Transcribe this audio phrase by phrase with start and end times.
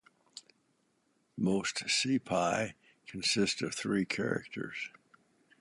[1.37, 2.73] Most "cipai"
[3.05, 4.89] consist of three characters.